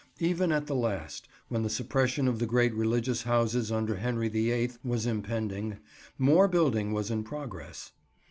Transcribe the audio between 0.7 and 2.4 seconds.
last, when the suppression of